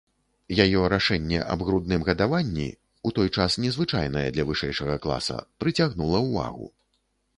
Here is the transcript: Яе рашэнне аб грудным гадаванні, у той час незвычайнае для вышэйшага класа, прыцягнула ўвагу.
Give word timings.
Яе 0.63 0.79
рашэнне 0.93 1.41
аб 1.55 1.63
грудным 1.67 2.01
гадаванні, 2.07 2.65
у 3.09 3.11
той 3.19 3.31
час 3.37 3.59
незвычайнае 3.67 4.27
для 4.39 4.47
вышэйшага 4.51 4.95
класа, 5.05 5.37
прыцягнула 5.65 6.27
ўвагу. 6.29 6.67